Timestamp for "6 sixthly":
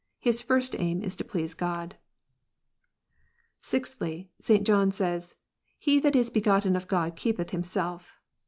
3.61-4.31